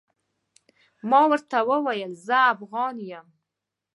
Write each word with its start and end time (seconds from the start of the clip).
ما 1.09 1.21
ورته 1.31 1.57
وويل 1.69 2.11
زه 2.25 2.37
افغان 2.53 2.95
يم. 3.11 3.27